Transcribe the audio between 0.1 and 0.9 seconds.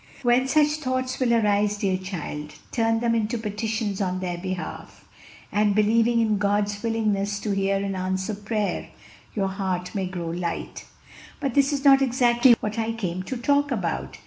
"When such